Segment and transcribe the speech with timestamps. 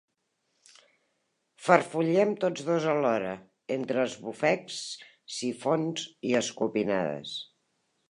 [1.65, 3.35] Farfullem tots dos alhora,
[3.77, 4.83] entre esbufecs,
[5.37, 7.41] sifons i escopinades.